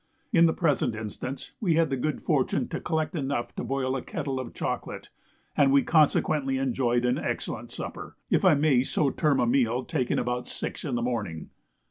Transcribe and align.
In 0.33 0.47
the 0.47 0.51
present 0.53 0.95
instance, 0.95 1.51
we 1.61 1.75
had 1.75 1.91
the 1.91 1.95
good 1.95 2.23
fortune 2.23 2.67
to 2.69 2.79
collect 2.79 3.15
enough 3.15 3.53
to 3.53 3.63
boil 3.63 3.95
a 3.95 4.01
kettle 4.01 4.39
of 4.39 4.51
chocolate, 4.51 5.09
and 5.55 5.71
we 5.71 5.83
consequently 5.83 6.57
enjoyed 6.57 7.05
an 7.05 7.19
excellent 7.19 7.69
supper, 7.69 8.17
if 8.31 8.43
I 8.43 8.55
may 8.55 8.81
so 8.81 9.11
term 9.11 9.39
a 9.39 9.45
meal 9.45 9.85
taken 9.85 10.17
about 10.17 10.47
six 10.47 10.83
in 10.83 10.95
the 10.95 11.03
morning. 11.03 11.51